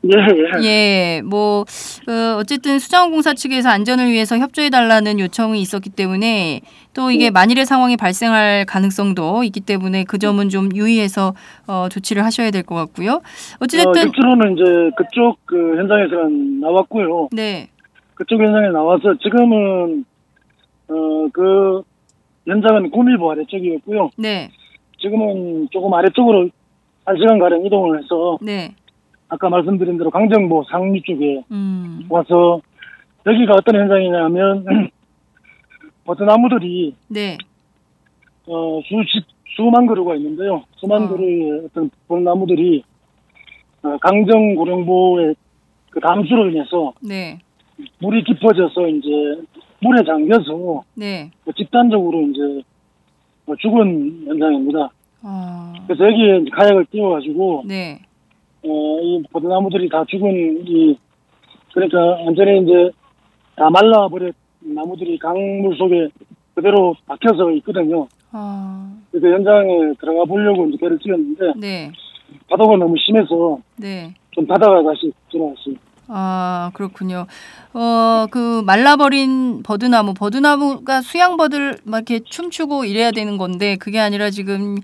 예, 0.02 0.10
예. 0.12 0.64
예, 0.64 1.22
뭐, 1.22 1.64
그, 2.06 2.36
어쨌든 2.36 2.78
수자원공사 2.78 3.34
측에서 3.34 3.68
안전을 3.68 4.10
위해서 4.10 4.38
협조해 4.38 4.70
달라는 4.70 5.20
요청이 5.20 5.60
있었기 5.60 5.90
때문에 5.90 6.62
또 6.94 7.10
이게 7.10 7.30
만일의 7.30 7.66
상황이 7.66 7.96
발생할 7.98 8.64
가능성도 8.64 9.44
있기 9.44 9.60
때문에 9.60 10.04
그 10.04 10.18
점은 10.18 10.48
좀 10.48 10.70
유의해서 10.74 11.34
어, 11.66 11.88
조치를 11.90 12.24
하셔야 12.24 12.50
될 12.50 12.62
것 12.62 12.74
같고요. 12.76 13.12
어, 13.14 13.20
어찌됐든, 13.60 14.06
육지로는 14.06 14.52
이제 14.54 14.64
그쪽 14.96 15.38
그 15.44 15.76
현장에서는 15.76 16.60
나왔고요. 16.60 17.28
네, 17.32 17.68
그쪽 18.14 18.40
현장에 18.40 18.68
나와서 18.68 19.14
지금은 19.22 20.04
어, 20.88 21.28
그 21.32 21.82
현장은 22.46 22.90
구미보 22.90 23.30
아래쪽이었고요. 23.32 24.10
네, 24.16 24.50
지금은 25.00 25.68
조금 25.70 25.92
아래쪽으로 25.94 26.48
한 27.04 27.16
시간 27.16 27.38
가량 27.38 27.64
이동을 27.64 27.98
해서 27.98 28.38
네, 28.42 28.74
아까 29.30 29.48
말씀드린 29.48 29.96
대로 29.96 30.10
강정보 30.10 30.64
상류 30.70 31.00
쪽에 31.02 31.44
음, 31.52 32.00
와서 32.08 32.60
여기가 33.24 33.54
어떤 33.54 33.80
현장이냐면 33.80 34.90
버드나무들이 36.04 36.94
네, 37.08 37.38
어, 38.46 38.80
수십 38.84 39.24
수만 39.56 39.86
그루가 39.86 40.16
있는데요. 40.16 40.64
수만 40.76 41.04
어. 41.04 41.08
그루의 41.08 41.62
어떤 41.66 41.90
벚나무들이 42.08 42.82
어, 43.82 43.96
강정 43.98 44.56
고령보의 44.56 45.34
그 45.90 46.00
담수로 46.00 46.50
인해서 46.50 46.92
네. 47.00 47.38
물이 48.00 48.24
깊어져서 48.24 48.88
이제 48.88 49.08
물에 49.80 50.04
잠겨서 50.04 50.82
네. 50.94 51.30
뭐 51.44 51.54
집단적으로 51.56 52.22
이제 52.22 52.62
뭐 53.46 53.54
죽은 53.56 54.24
현상입니다. 54.26 54.90
아. 55.22 55.74
그래서 55.86 56.04
여기에 56.04 56.50
가약을 56.52 56.86
띄워가지고 56.86 57.64
네. 57.66 58.00
어, 58.62 59.00
이 59.02 59.22
포도나무들이 59.32 59.88
다 59.88 60.04
죽은 60.08 60.66
이 60.66 60.98
그러니까 61.72 61.98
완전히 62.24 62.62
이제 62.62 62.90
다 63.56 63.70
말라버린 63.70 64.32
나무들이 64.60 65.18
강물 65.18 65.76
속에 65.76 66.08
그대로 66.54 66.94
박혀서 67.06 67.52
있거든요. 67.52 68.06
아. 68.32 68.92
그 69.10 69.18
현장에 69.18 69.92
들어가 69.98 70.24
보려고 70.24 70.66
이제 70.66 70.78
배를 70.78 70.98
띄웠는데 70.98 71.52
네. 71.56 71.92
파도가 72.48 72.76
너무 72.76 72.94
심해서 72.98 73.58
네. 73.76 74.14
좀 74.30 74.46
바다가 74.46 74.82
다시 74.82 75.12
들어왔어요. 75.30 75.74
아, 76.12 76.72
그렇군요. 76.74 77.26
어, 77.72 78.26
그 78.30 78.62
말라버린 78.62 79.62
버드나무, 79.62 80.14
버드나무가 80.14 81.02
수양버들 81.02 81.78
막 81.84 82.10
이렇게 82.10 82.24
춤추고 82.24 82.84
이래야 82.84 83.12
되는 83.12 83.38
건데 83.38 83.76
그게 83.76 84.00
아니라 84.00 84.30
지금 84.30 84.76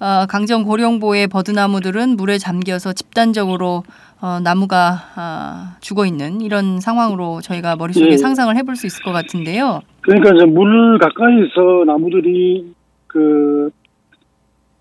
어, 0.00 0.26
강정 0.26 0.64
고령보의 0.64 1.28
버드나무들은 1.28 2.16
물에 2.16 2.38
잠겨서 2.38 2.92
집단적으로 2.92 3.82
어, 4.20 4.40
나무가 4.40 4.94
아, 5.16 5.76
죽어 5.80 6.06
있는 6.06 6.40
이런 6.40 6.80
상황으로 6.80 7.40
저희가 7.42 7.76
머릿속에 7.76 8.12
예. 8.12 8.16
상상을 8.16 8.56
해볼 8.56 8.76
수 8.76 8.86
있을 8.86 9.04
것 9.04 9.12
같은데요. 9.12 9.80
그러니까 10.00 10.30
이제 10.34 10.46
물 10.46 10.98
가까이서 10.98 11.84
나무들이 11.86 12.72
그, 13.06 13.70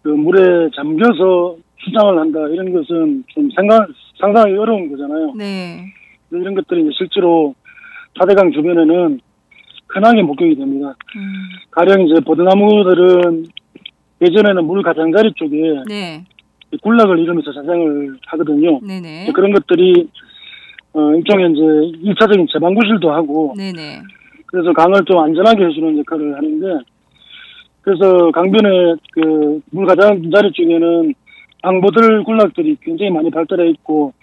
그 0.01 0.10
물에 0.10 0.70
잠겨서 0.75 1.58
수장을 1.79 2.17
한다 2.17 2.39
이런 2.50 2.72
것은 2.74 3.24
좀 3.27 3.50
생각 3.55 3.88
상당히 4.20 4.58
어려운 4.58 4.89
거잖아요. 4.89 5.34
네. 5.38 5.86
이런 6.32 6.55
것들이 6.55 6.89
실제로 6.98 7.53
사대강 8.17 8.51
주변에는 8.51 9.20
흔하게 9.89 10.22
목격이 10.24 10.55
됩니다. 10.55 10.96
음, 11.15 11.22
가령 11.72 12.08
이제 12.08 12.20
버드나무들은 12.22 13.46
예전에는 14.23 14.65
물 14.65 14.81
가장자리 14.83 15.33
쪽에 15.35 15.57
네. 15.87 16.23
군락을 16.81 17.19
이루면서 17.19 17.51
자생을 17.53 18.17
하거든요. 18.27 18.79
네네. 18.85 19.31
그런 19.33 19.51
것들이 19.53 20.07
어, 20.93 21.11
일종의 21.15 21.51
이제 21.51 21.61
1차적인 22.11 22.47
제방구실도 22.51 23.11
하고 23.11 23.53
네네. 23.57 24.01
그래서 24.47 24.71
강을 24.73 25.01
좀 25.05 25.19
안전하게 25.19 25.65
해주는 25.65 25.97
역할을 25.99 26.35
하는데 26.37 26.83
그래서 27.81 28.31
강변의 28.31 28.95
그 29.11 29.61
물 29.71 29.85
가장자리 29.85 30.51
쪽에는 30.53 31.13
방보들 31.63 32.23
군락들이 32.23 32.77
굉장히 32.81 33.11
많이 33.11 33.29
발달해 33.31 33.69
있고 33.69 34.13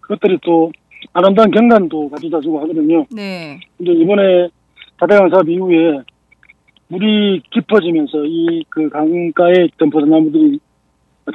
그것들이 0.00 0.38
또 0.42 0.72
아름다운 1.12 1.50
경관도 1.50 2.08
가져다 2.10 2.40
주고 2.40 2.60
하거든요. 2.62 3.04
네. 3.14 3.60
근데 3.76 3.92
이번에 3.92 4.48
다대강 4.98 5.30
사업 5.30 5.48
이후에 5.48 6.00
물이 6.88 7.42
깊어지면서 7.50 8.24
이 8.24 8.62
그 8.70 8.88
강가에 8.88 9.64
있던 9.74 9.90
버섯나무들이 9.90 10.58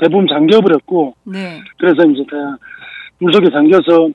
대부분 0.02 0.28
잠겨버렸고 0.28 1.16
네. 1.26 1.60
그래서 1.78 2.04
이제 2.10 2.24
다 2.30 2.58
물속에 3.20 3.50
잠겨서 3.52 4.10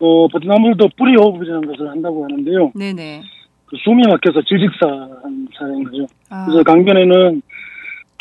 어 0.00 0.28
버섯나무들도 0.28 0.90
뿌리 0.96 1.16
호흡이라는 1.16 1.66
것을 1.66 1.88
한다고 1.90 2.24
하는데요. 2.24 2.72
네네. 2.76 3.22
그 3.66 3.76
숨이 3.84 4.02
막혀서 4.08 4.42
질직사한 4.42 5.48
사례인 5.58 5.84
거죠. 5.84 6.06
아, 6.30 6.46
그래서 6.46 6.62
강변에는 6.62 7.42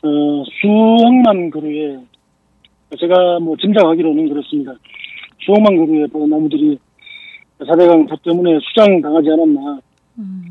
어 0.04 0.44
수억만 0.62 1.50
그루의 1.52 2.00
제가 3.00 3.40
뭐 3.40 3.56
짐작하기로는 3.58 4.30
그렇습니다. 4.30 4.74
수억만 5.40 5.76
그루의 5.86 6.08
버섯나무들이 6.08 6.77
사대강 7.66 8.08
보 8.08 8.16
때문에 8.18 8.58
수장 8.64 9.01
당하지 9.01 9.30
않았나 9.30 9.80
음. 10.20 10.46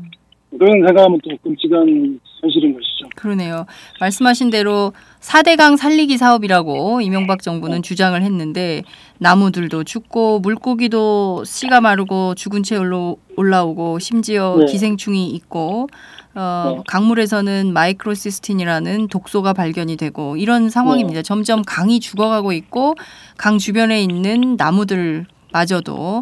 그런 0.51 0.71
생각하면 0.87 1.19
또 1.23 1.37
끔찍한 1.43 2.19
현실인 2.41 2.73
것이죠. 2.73 3.09
그러네요. 3.15 3.65
말씀하신 3.99 4.49
대로 4.49 4.93
4대강 5.19 5.75
살리기 5.75 6.17
사업이라고 6.17 7.01
이명박 7.01 7.41
정부는 7.41 7.83
주장을 7.83 8.19
했는데 8.21 8.83
나무들도 9.17 9.83
죽고 9.83 10.39
물고기도 10.39 11.43
씨가 11.43 11.81
마르고 11.81 12.35
죽은 12.35 12.63
채 12.63 12.77
올라- 12.77 13.15
올라오고 13.35 13.99
심지어 13.99 14.55
네. 14.59 14.65
기생충이 14.71 15.29
있고 15.31 15.87
어, 16.35 16.75
네. 16.77 16.83
강물에서는 16.87 17.73
마이크로시스틴이라는 17.73 19.07
독소가 19.07 19.53
발견이 19.53 19.97
되고 19.97 20.37
이런 20.37 20.69
상황입니다. 20.69 21.23
점점 21.23 21.63
강이 21.63 21.99
죽어가고 21.99 22.53
있고 22.53 22.95
강 23.37 23.57
주변에 23.57 24.01
있는 24.01 24.55
나무들 24.55 25.25
마저도 25.51 26.21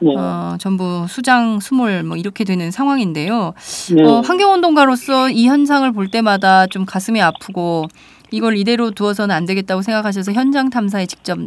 네. 0.00 0.14
어, 0.16 0.56
전부 0.58 1.06
수장 1.08 1.60
수몰 1.60 2.02
뭐 2.02 2.16
이렇게 2.16 2.44
되는 2.44 2.70
상황인데요. 2.70 3.54
네. 3.94 4.02
어, 4.02 4.20
환경운동가로서 4.20 5.30
이 5.30 5.46
현상을 5.46 5.90
볼 5.92 6.08
때마다 6.08 6.66
좀 6.66 6.84
가슴이 6.84 7.20
아프고 7.20 7.86
이걸 8.30 8.56
이대로 8.56 8.90
두어서는 8.90 9.34
안 9.34 9.46
되겠다고 9.46 9.82
생각하셔서 9.82 10.32
현장 10.32 10.70
탐사에 10.70 11.06
직접 11.06 11.38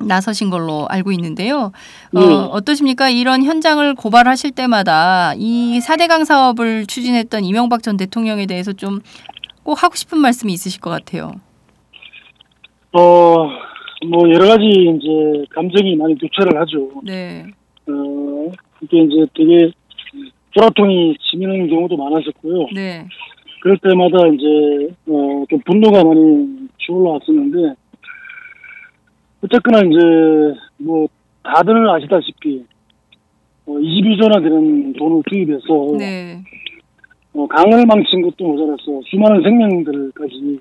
나서신 0.00 0.48
걸로 0.48 0.86
알고 0.88 1.10
있는데요. 1.12 1.72
어, 2.14 2.20
네. 2.20 2.26
어떠십니까? 2.26 3.08
이런 3.10 3.42
현장을 3.42 3.94
고발하실 3.96 4.52
때마다 4.52 5.34
이 5.36 5.80
4대강 5.82 6.24
사업을 6.24 6.86
추진했던 6.86 7.44
이명박 7.44 7.82
전 7.82 7.96
대통령에 7.96 8.46
대해서 8.46 8.72
좀 8.72 9.00
꼭 9.68 9.82
하고 9.82 9.96
싶은 9.96 10.18
말씀이 10.18 10.50
있으실 10.54 10.80
것 10.80 10.88
같아요. 10.88 11.30
어, 12.94 13.50
뭐, 14.06 14.28
여러 14.30 14.46
가지 14.46 14.64
이제 14.64 15.44
감정이 15.50 15.96
많이 15.96 16.16
교차를 16.18 16.60
하죠. 16.60 16.88
네. 17.04 17.44
어, 17.88 18.52
이게 18.80 18.98
이제 19.02 19.26
되게 19.34 19.70
조라통이 20.50 21.16
치미는 21.20 21.68
경우도 21.68 21.96
많았었고요. 21.96 22.68
네. 22.74 23.06
그럴 23.60 23.76
때마다 23.78 24.26
이제, 24.28 24.94
어, 25.08 25.44
좀 25.50 25.60
분노가 25.64 26.04
많이 26.04 26.68
올라왔었는데, 26.88 27.74
어쨌거나 29.44 29.78
이제, 29.80 30.60
뭐, 30.78 31.08
다들 31.42 31.88
아시다시피, 31.90 32.64
어, 33.66 33.72
22조나 33.72 34.42
되는 34.42 34.92
돈을 34.92 35.22
투입해서, 35.28 35.96
네. 35.98 36.40
어, 37.34 37.46
강을 37.46 37.84
망친 37.84 38.22
것도 38.22 38.46
모자라서 38.46 39.00
수많은 39.06 39.42
생명들까지 39.42 40.60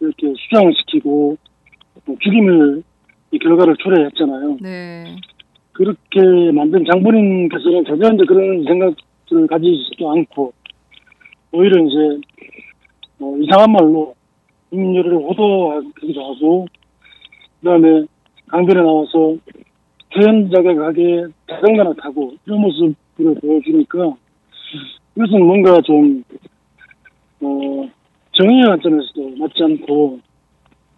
이렇게 0.00 0.32
수장시키고 0.36 1.36
어, 2.08 2.14
죽임을 2.20 2.82
이 3.32 3.38
결과를 3.38 3.76
초래했잖아요. 3.76 4.58
네. 4.60 5.16
그렇게 5.72 6.52
만든 6.52 6.84
장본인께서는 6.90 7.84
전혀 7.84 8.14
이제 8.14 8.24
그런 8.26 8.64
생각들을 8.64 9.46
가지지도 9.46 10.10
않고 10.10 10.52
오히려 11.52 11.82
이제 11.82 12.20
어, 13.20 13.36
이상한 13.38 13.72
말로 13.72 14.14
국민요리를 14.70 15.16
호도하기도 15.16 16.24
하고 16.24 16.66
그다음에 17.60 18.04
강변에 18.48 18.80
나와서 18.80 19.36
퇴원 20.10 20.50
자격하게 20.50 21.26
자전거나 21.48 21.92
타고 22.00 22.32
이런 22.46 22.60
모습을 22.60 22.94
보여주니까 23.40 24.14
이것은 25.16 25.44
뭔가 25.44 25.80
좀 25.82 26.22
어, 27.40 27.88
정의의 28.32 28.66
관점에서도 28.66 29.36
맞지 29.38 29.62
않고 29.62 30.20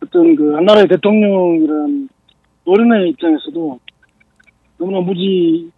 어떤 0.03 0.37
그 0.37 0.55
한나라의 0.55 0.89
대통령이라는 0.89 2.09
어른의 2.65 3.11
입장에서도 3.11 3.81
너무나 4.79 5.01
무지한 5.01 5.71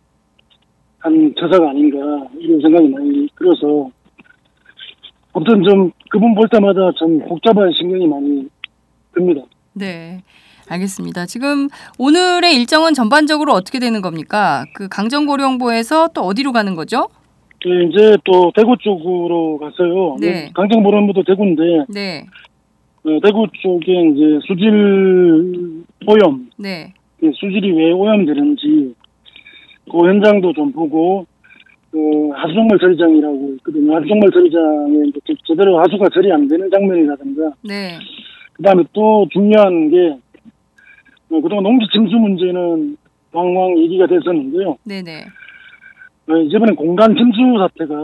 처사가 1.39 1.71
아닌가 1.71 1.99
이런 2.39 2.61
생각이 2.61 2.89
많이 2.89 3.29
들어서 3.39 3.91
아무튼 5.33 5.63
좀 5.63 5.93
그분 6.11 6.35
볼 6.35 6.49
때마다 6.49 6.91
좀 6.99 7.21
복잡한 7.21 7.71
신경이 7.73 8.07
많이 8.07 8.49
듭니다. 9.15 9.43
네. 9.73 10.23
알겠습니다. 10.69 11.27
지금 11.27 11.69
오늘의 11.99 12.55
일정은 12.55 12.95
전반적으로 12.95 13.53
어떻게 13.53 13.81
되는 13.81 14.01
겁니까? 14.01 14.67
그 14.73 14.89
강정고령보에서 14.89 16.09
또 16.15 16.23
어디로 16.23 16.53
가는 16.53 16.77
거죠? 16.77 17.09
예, 17.67 17.85
이제 17.85 18.17
또 18.25 18.53
대구 18.55 18.77
쪽으로 18.79 19.59
갔어요. 19.59 20.17
네. 20.21 20.51
강정보름부터 20.55 21.23
대구인데 21.27 21.63
네. 21.89 22.27
어, 23.03 23.19
대구 23.23 23.47
쪽에 23.63 23.93
이제 24.11 24.39
수질 24.47 25.83
오염, 26.07 26.51
네. 26.59 26.93
그 27.19 27.31
수질이 27.35 27.73
왜 27.73 27.93
오염되는지 27.93 28.95
그 29.91 29.99
현장도 30.09 30.53
좀 30.53 30.71
보고 30.73 31.27
그 31.91 32.29
하수종말 32.35 32.79
처리장이라고 32.79 33.55
있거든요. 33.59 33.97
하수종말 33.97 34.31
처리장에 34.31 35.09
이제 35.09 35.19
제- 35.27 35.35
제대로 35.47 35.79
하수가 35.81 36.09
처리 36.13 36.31
안 36.33 36.47
되는 36.47 36.71
장면이라든가 36.71 37.53
네. 37.65 37.99
그다음에 38.53 38.85
또 38.93 39.27
중요한 39.33 39.91
게 39.91 40.17
어, 41.31 41.41
그동안 41.41 41.65
농지 41.65 41.87
침수 41.93 42.17
문제는 42.17 42.97
왕왕 43.33 43.79
얘기가 43.79 44.07
됐었는데요. 44.07 44.77
네, 44.85 45.03
네. 45.03 45.25
어, 46.29 46.37
이번에 46.37 46.73
공간 46.75 47.15
침수 47.17 47.39
사태가 47.59 47.95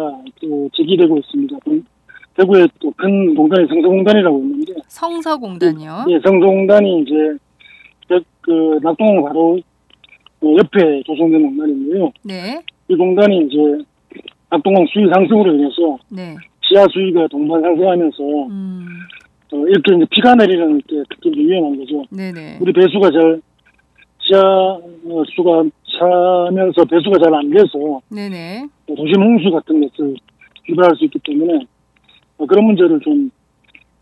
또 0.40 0.68
제기되고 0.74 1.18
있습니다. 1.18 1.56
동- 2.36 2.46
대구에 2.46 2.66
또 2.80 2.90
큰 2.96 3.34
공단이 3.34 3.66
성서공단이라고 3.68 4.38
있는데 4.38 4.74
성서공단이요. 4.88 6.06
예, 6.10 6.18
성서공단이 6.24 7.02
이제 7.02 7.12
백- 8.08 8.24
그 8.40 8.78
낙동강 8.82 9.24
바로 9.24 9.58
어, 10.42 10.56
옆에 10.58 11.02
조성된 11.04 11.42
공단인데요. 11.42 12.12
네. 12.24 12.62
이 12.88 12.94
공단이 12.96 13.46
이제 13.46 13.84
낙동강 14.50 14.86
수위 14.92 15.08
상승으로 15.12 15.54
인해서 15.54 15.98
네. 16.10 16.34
지하 16.68 16.86
수위가 16.92 17.26
동반 17.28 17.62
상승하면서 17.62 18.22
음. 18.50 18.86
어, 19.52 19.56
이렇게 19.68 19.94
이제 19.96 20.06
비가 20.10 20.34
내리는 20.34 20.78
때 20.88 21.02
특히 21.10 21.30
위험한 21.36 21.78
거죠. 21.78 22.04
네네. 22.10 22.58
우리 22.60 22.72
배수가 22.72 23.10
잘 23.10 23.40
지하 24.20 24.40
어, 24.42 25.22
수가 25.34 25.64
차면서 25.98 26.84
배수가 26.84 27.18
잘 27.22 27.34
안 27.34 27.48
돼서 27.50 28.00
네네. 28.10 28.66
도심 28.88 29.22
홍수 29.22 29.50
같은 29.50 29.80
것을 29.88 30.14
유발할 30.68 30.96
수 30.96 31.04
있기 31.06 31.18
때문에 31.24 31.60
어, 32.38 32.46
그런 32.46 32.64
문제를 32.64 33.00
좀 33.00 33.30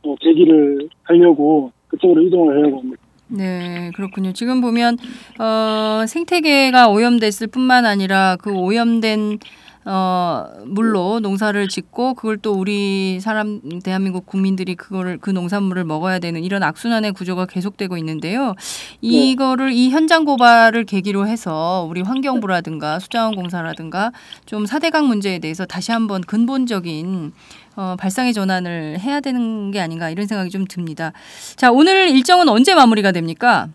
어, 0.02 0.14
제기를 0.22 0.88
하려고 1.02 1.72
그쪽으로 1.88 2.22
이동을 2.22 2.56
하려고 2.56 2.80
합니다. 2.80 3.02
네, 3.28 3.90
그렇군요. 3.94 4.32
지금 4.32 4.60
보면 4.60 4.98
어, 5.38 6.04
생태계가 6.06 6.90
오염됐을 6.90 7.46
뿐만 7.46 7.86
아니라 7.86 8.36
그 8.40 8.52
오염된 8.52 9.38
어, 9.86 10.46
물로 10.64 11.20
농사를 11.20 11.68
짓고 11.68 12.14
그걸 12.14 12.38
또 12.38 12.54
우리 12.54 13.20
사람 13.20 13.60
대한민국 13.82 14.24
국민들이 14.24 14.74
그거를 14.76 15.18
그 15.18 15.28
농산물을 15.28 15.84
먹어야 15.84 16.20
되는 16.20 16.42
이런 16.42 16.62
악순환의 16.62 17.12
구조가 17.12 17.46
계속되고 17.46 17.98
있는데요. 17.98 18.54
이거를 19.02 19.72
이 19.72 19.90
현장 19.90 20.24
고발을 20.24 20.84
계기로 20.84 21.26
해서 21.26 21.86
우리 21.88 22.00
환경부라든가 22.00 22.98
수자원공사라든가 22.98 24.12
좀 24.46 24.64
사대강 24.64 25.06
문제에 25.06 25.38
대해서 25.38 25.66
다시 25.66 25.92
한번 25.92 26.22
근본적인 26.22 27.32
어, 27.76 27.96
발상의 27.98 28.32
전환을 28.32 28.98
해야 29.00 29.20
되는 29.20 29.70
게 29.70 29.80
아닌가 29.80 30.10
이런 30.10 30.26
생각이 30.26 30.50
좀 30.50 30.64
듭니다. 30.66 31.12
자, 31.56 31.70
오늘 31.72 32.08
일정은 32.10 32.48
언제 32.48 32.74
마무리가 32.74 33.12
됩니까? 33.12 33.68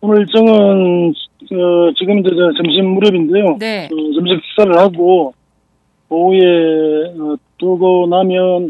오늘 0.00 0.20
일정은 0.20 1.10
어, 1.10 1.92
지금 1.98 2.18
이제 2.20 2.30
저 2.30 2.62
점심 2.62 2.90
무렵인데요. 2.94 3.56
네. 3.58 3.86
어, 3.86 4.12
점심 4.14 4.38
식사를 4.40 4.78
하고 4.78 5.34
오후에 6.08 6.38
어, 7.18 7.36
두고 7.58 8.06
나면 8.08 8.68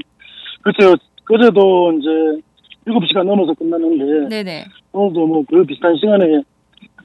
글쎄요 0.62 0.94
그제도 1.24 1.92
이제 1.92 2.40
7시가 2.86 3.24
넘어서 3.24 3.54
끝났는데 3.54 4.28
네네. 4.28 4.64
오늘도 4.92 5.26
뭐 5.26 5.42
그 5.48 5.64
비슷한 5.64 5.96
시간에 5.96 6.42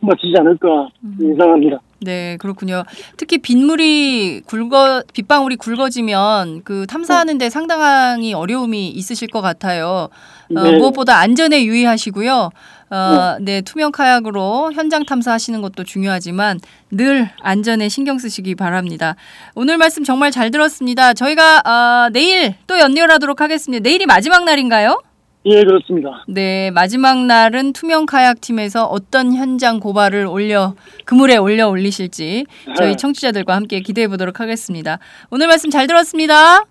마치지 0.01 0.33
않을까 0.37 0.89
음. 1.03 1.17
예상합니다. 1.21 1.79
네, 2.01 2.37
그렇군요. 2.37 2.83
특히 3.17 3.37
빗물이 3.39 4.43
굵어 4.45 5.03
빗방울이 5.13 5.57
굵어지면 5.57 6.61
그 6.63 6.87
탐사하는데 6.87 7.49
상당히 7.49 8.33
어려움이 8.33 8.89
있으실 8.89 9.27
것 9.27 9.41
같아요. 9.41 10.09
어, 10.55 10.63
네. 10.63 10.77
무엇보다 10.77 11.17
안전에 11.17 11.65
유의하시고요. 11.65 12.49
어, 12.91 13.37
네, 13.41 13.61
투명 13.61 13.91
카약으로 13.91 14.71
현장 14.73 15.05
탐사하시는 15.05 15.61
것도 15.61 15.83
중요하지만 15.83 16.59
늘 16.89 17.29
안전에 17.41 17.89
신경 17.89 18.17
쓰시기 18.17 18.55
바랍니다. 18.55 19.15
오늘 19.53 19.77
말씀 19.77 20.03
정말 20.03 20.31
잘 20.31 20.49
들었습니다. 20.51 21.13
저희가 21.13 21.59
어, 21.59 22.09
내일 22.11 22.55
또 22.65 22.79
연결하도록 22.79 23.41
하겠습니다. 23.41 23.83
내일이 23.83 24.05
마지막 24.05 24.43
날인가요? 24.45 25.01
예 25.45 25.63
그렇습니다. 25.63 26.25
네, 26.27 26.69
마지막 26.71 27.25
날은 27.25 27.71
투명 27.73 28.05
카약 28.05 28.41
팀에서 28.41 28.85
어떤 28.85 29.33
현장 29.33 29.79
고발을 29.79 30.25
올려 30.25 30.75
그물에 31.05 31.37
올려 31.37 31.69
올리실지 31.69 32.45
저희 32.75 32.89
네. 32.89 32.95
청취자들과 32.95 33.55
함께 33.55 33.79
기대해 33.79 34.07
보도록 34.07 34.41
하겠습니다. 34.41 34.99
오늘 35.31 35.47
말씀 35.47 35.69
잘 35.69 35.87
들었습니다. 35.87 36.65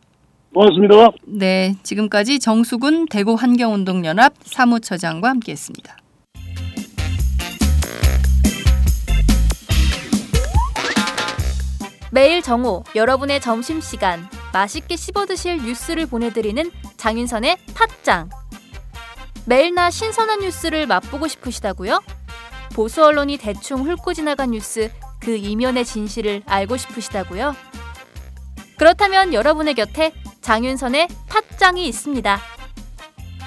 고맙습니다. 0.53 1.11
네, 1.25 1.75
지금까지 1.83 2.39
정수근 2.41 3.07
대구 3.07 3.35
환경운동연합 3.35 4.35
사무처장과 4.45 5.29
함께했습니다. 5.31 5.97
매일 12.11 12.43
정오 12.43 12.85
여러분의 12.95 13.41
점심시간 13.41 14.27
맛있게 14.53 14.97
씹어 14.97 15.27
드실 15.27 15.59
뉴스를 15.59 16.07
보내드리는 16.07 16.71
장윤선의 16.97 17.57
팟짱. 17.75 18.31
매일 19.49 19.75
나 19.75 19.91
신선한 19.91 20.41
뉴스를 20.41 20.87
맛보고 20.87 21.27
싶으시다고요? 21.27 22.03
보수 22.75 23.03
언론이 23.03 23.39
대충 23.39 23.81
훑고 23.89 24.13
지나간 24.13 24.51
뉴스 24.51 24.93
그 25.21 25.37
이면의 25.37 25.87
진실을 25.87 26.43
알고 26.45 26.77
싶으시다고요? 26.77 27.57
그렇다면 28.77 29.33
여러분의 29.33 29.73
곁에 29.73 30.13
장윤선의 30.43 31.09
팟짱이 31.31 31.89
있습니다. 31.89 32.39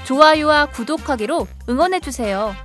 좋아요와 0.05 0.71
구독하기로 0.71 1.47
응원해 1.69 1.99
주세요. 1.99 2.55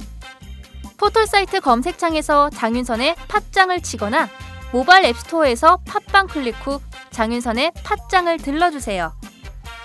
포털 0.96 1.26
사이트 1.26 1.60
검색창에서 1.60 2.48
장윤선의 2.48 3.16
팟짱을 3.28 3.82
치거나 3.82 4.30
모바일 4.72 5.04
앱스토어에서 5.04 5.80
팟빵 5.84 6.28
클릭 6.28 6.54
후 6.66 6.80
장윤선의 7.10 7.72
팟짱을 7.84 8.38
들러주세요. 8.38 9.12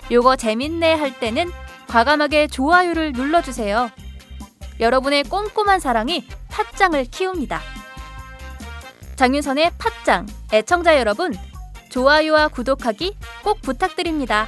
요거 0.10 0.38
재밌네 0.38 0.94
할 0.94 1.20
때는 1.20 1.52
과감하게 1.92 2.48
좋아요를 2.48 3.12
눌러주세요. 3.12 3.90
여러분의 4.80 5.24
꼼꼼한 5.24 5.82
사랑이 5.82 6.26
팟짱을 6.50 7.04
키웁니다. 7.04 7.60
장윤선의 9.18 9.72
팟짱 9.78 10.26
애청자 10.54 10.98
여러분 10.98 11.34
좋아요와 11.90 12.48
구독하기 12.48 13.18
꼭 13.44 13.62
부탁드립니다. 13.62 14.48